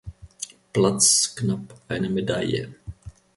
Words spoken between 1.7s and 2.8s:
eine Medaille.